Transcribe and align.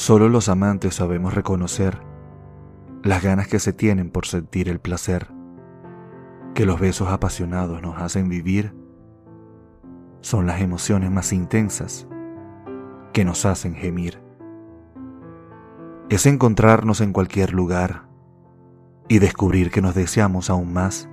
Solo 0.00 0.30
los 0.30 0.48
amantes 0.48 0.94
sabemos 0.94 1.34
reconocer 1.34 2.00
las 3.02 3.22
ganas 3.22 3.48
que 3.48 3.58
se 3.58 3.74
tienen 3.74 4.10
por 4.10 4.24
sentir 4.24 4.70
el 4.70 4.80
placer 4.80 5.26
que 6.54 6.64
los 6.64 6.80
besos 6.80 7.08
apasionados 7.08 7.82
nos 7.82 8.00
hacen 8.00 8.30
vivir 8.30 8.74
son 10.22 10.46
las 10.46 10.62
emociones 10.62 11.10
más 11.10 11.34
intensas 11.34 12.08
que 13.12 13.26
nos 13.26 13.44
hacen 13.44 13.74
gemir. 13.74 14.22
Es 16.08 16.24
encontrarnos 16.24 17.02
en 17.02 17.12
cualquier 17.12 17.52
lugar 17.52 18.08
y 19.06 19.18
descubrir 19.18 19.70
que 19.70 19.82
nos 19.82 19.94
deseamos 19.94 20.48
aún 20.48 20.72
más. 20.72 21.10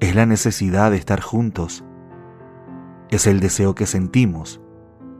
Es 0.00 0.14
la 0.14 0.24
necesidad 0.24 0.90
de 0.90 0.96
estar 0.96 1.20
juntos. 1.20 1.84
Es 3.10 3.26
el 3.26 3.40
deseo 3.40 3.74
que 3.74 3.84
sentimos 3.84 4.58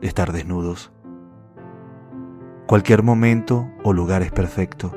de 0.01 0.07
estar 0.07 0.31
desnudos. 0.33 0.91
Cualquier 2.69 3.01
momento 3.01 3.67
o 3.83 3.93
lugar 3.93 4.21
es 4.21 4.31
perfecto 4.31 4.95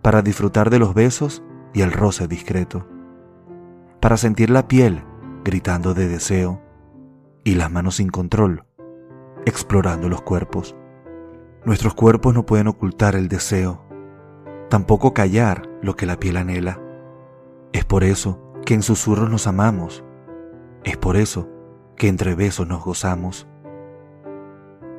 para 0.00 0.22
disfrutar 0.22 0.70
de 0.70 0.78
los 0.78 0.94
besos 0.94 1.42
y 1.74 1.82
el 1.82 1.92
roce 1.92 2.26
discreto, 2.28 2.88
para 4.00 4.16
sentir 4.16 4.48
la 4.48 4.68
piel 4.68 5.04
gritando 5.44 5.92
de 5.92 6.08
deseo 6.08 6.62
y 7.44 7.56
las 7.56 7.70
manos 7.70 7.96
sin 7.96 8.08
control, 8.08 8.64
explorando 9.44 10.08
los 10.08 10.22
cuerpos. 10.22 10.74
Nuestros 11.66 11.92
cuerpos 11.92 12.32
no 12.32 12.46
pueden 12.46 12.68
ocultar 12.68 13.16
el 13.16 13.28
deseo, 13.28 13.84
tampoco 14.70 15.12
callar 15.12 15.68
lo 15.82 15.94
que 15.94 16.06
la 16.06 16.18
piel 16.18 16.38
anhela. 16.38 16.80
Es 17.74 17.84
por 17.84 18.02
eso 18.02 18.50
que 18.64 18.72
en 18.72 18.82
susurros 18.82 19.28
nos 19.28 19.46
amamos, 19.46 20.02
es 20.84 20.96
por 20.96 21.18
eso 21.18 21.50
que 21.96 22.08
entre 22.08 22.34
besos 22.34 22.66
nos 22.66 22.82
gozamos. 22.82 23.46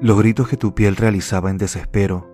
Los 0.03 0.17
gritos 0.17 0.49
que 0.49 0.57
tu 0.57 0.75
piel 0.75 0.97
realizaba 0.97 1.49
en 1.49 1.57
desespero 1.57 2.29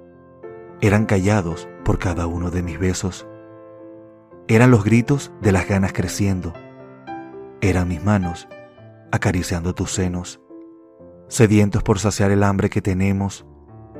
eran 0.81 1.05
callados 1.05 1.69
por 1.85 1.99
cada 1.99 2.25
uno 2.25 2.49
de 2.49 2.63
mis 2.63 2.79
besos. 2.79 3.27
Eran 4.47 4.71
los 4.71 4.83
gritos 4.83 5.31
de 5.39 5.51
las 5.51 5.67
ganas 5.67 5.93
creciendo. 5.93 6.51
Eran 7.61 7.87
mis 7.87 8.03
manos 8.03 8.47
acariciando 9.11 9.75
tus 9.75 9.91
senos. 9.91 10.41
Sedientos 11.27 11.83
por 11.83 11.99
saciar 11.99 12.31
el 12.31 12.41
hambre 12.41 12.71
que 12.71 12.81
tenemos, 12.81 13.45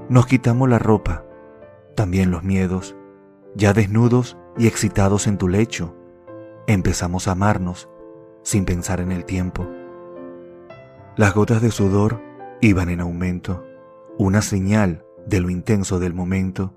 nos 0.09 0.25
quitamos 0.25 0.67
la 0.67 0.79
ropa, 0.79 1.23
también 1.95 2.31
los 2.31 2.41
miedos. 2.41 2.95
Ya 3.53 3.73
desnudos 3.73 4.35
y 4.57 4.65
excitados 4.65 5.27
en 5.27 5.37
tu 5.37 5.47
lecho, 5.47 5.95
empezamos 6.65 7.27
a 7.27 7.33
amarnos 7.33 7.87
sin 8.41 8.65
pensar 8.65 8.99
en 8.99 9.11
el 9.11 9.25
tiempo. 9.25 9.67
Las 11.17 11.35
gotas 11.35 11.61
de 11.61 11.69
sudor 11.69 12.28
iban 12.61 12.89
en 12.89 12.99
aumento, 12.99 13.65
una 14.17 14.41
señal 14.41 15.05
de 15.25 15.39
lo 15.39 15.49
intenso 15.49 15.99
del 15.99 16.13
momento, 16.13 16.75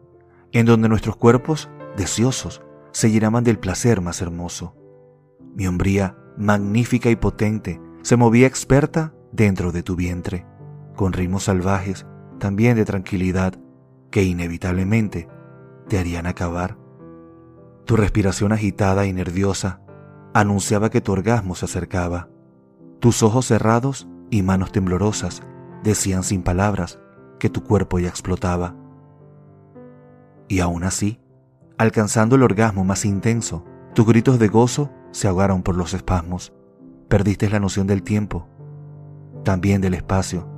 en 0.53 0.67
donde 0.67 0.89
nuestros 0.89 1.17
cuerpos, 1.17 1.71
deseosos, 1.97 2.63
se 2.93 3.11
llenaban 3.11 3.43
del 3.43 3.59
placer 3.59 4.01
más 4.01 4.21
hermoso. 4.21 4.77
Mi 5.55 5.67
hombría, 5.67 6.17
magnífica 6.37 7.11
y 7.11 7.17
potente, 7.17 7.81
se 8.03 8.17
movía 8.17 8.47
experta 8.47 9.15
dentro 9.33 9.73
de 9.73 9.83
tu 9.83 9.97
vientre, 9.97 10.47
con 10.95 11.13
ritmos 11.13 11.45
salvajes, 11.45 12.07
también 12.39 12.77
de 12.77 12.85
tranquilidad, 12.85 13.55
que 14.11 14.25
inevitablemente 14.25 15.29
te 15.89 15.99
harían 15.99 16.27
acabar. 16.27 16.77
Tu 17.87 17.97
respiración 17.97 18.53
agitada 18.53 19.07
y 19.07 19.13
nerviosa 19.13 19.81
anunciaba 20.35 20.91
que 20.91 21.01
tu 21.01 21.13
orgasmo 21.13 21.55
se 21.55 21.65
acercaba. 21.65 22.29
Tus 23.01 23.23
ojos 23.23 23.47
cerrados 23.47 24.09
y 24.31 24.43
manos 24.43 24.71
temblorosas 24.71 25.43
decían 25.83 26.23
sin 26.23 26.43
palabras 26.43 27.01
que 27.39 27.51
tu 27.51 27.65
cuerpo 27.65 27.99
ya 27.99 28.09
explotaba. 28.09 28.77
Y 30.49 30.61
aún 30.61 30.85
así, 30.85 31.21
alcanzando 31.79 32.37
el 32.37 32.43
orgasmo 32.43 32.85
más 32.85 33.05
intenso, 33.05 33.65
tus 33.95 34.07
gritos 34.07 34.39
de 34.39 34.49
gozo 34.49 34.91
se 35.11 35.29
ahogaron 35.29 35.63
por 35.63 35.77
los 35.77 35.95
espasmos. 35.95 36.53
Perdiste 37.09 37.51
la 37.51 37.61
noción 37.61 37.87
del 37.87 38.03
tiempo, 38.03 38.49
también 39.45 39.81
del 39.81 39.95
espacio. 39.95 40.49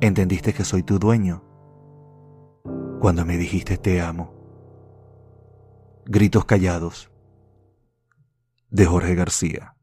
Entendiste 0.00 0.52
que 0.52 0.64
soy 0.64 0.82
tu 0.82 0.98
dueño. 0.98 1.44
Cuando 3.00 3.24
me 3.24 3.36
dijiste 3.36 3.76
te 3.76 4.00
amo. 4.00 4.34
Gritos 6.06 6.44
callados 6.44 7.10
de 8.70 8.86
Jorge 8.86 9.14
García. 9.14 9.76